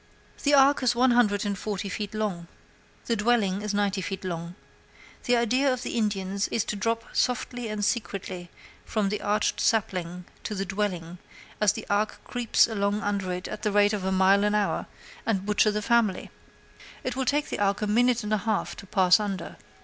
[0.41, 2.47] The ark is one hundred and forty feet long;
[3.05, 4.55] the dwelling is ninety feet long.
[5.25, 8.49] The idea of the Indians is to drop softly and secretly
[8.83, 11.19] from the arched sapling to the dwelling
[11.61, 14.87] as the ark creeps along under it at the rate of a mile an hour,
[15.23, 16.31] and butcher the family.
[17.03, 19.55] It will take the ark a minute and a half to pass under.